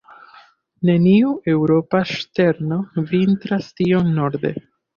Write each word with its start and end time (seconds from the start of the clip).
Neniu 0.89 1.33
eŭropa 1.53 2.01
ŝterno 2.13 2.81
vintras 3.15 3.71
tiom 3.83 4.13
norde. 4.21 4.57